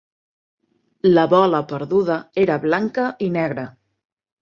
[1.17, 3.71] La bola perduda era blanca i negra.